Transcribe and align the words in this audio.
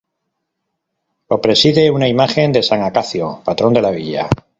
Lo 1.29 1.39
preside 1.39 1.91
una 1.91 2.07
imagen 2.07 2.51
de 2.51 2.63
San 2.63 2.81
Acacio, 2.81 3.43
patrón 3.45 3.75
de 3.75 3.83
la 3.83 3.91
villa. 3.91 4.27